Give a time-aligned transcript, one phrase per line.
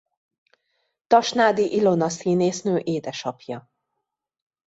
[1.07, 3.69] Tasnádi Ilona színésznő édesapja.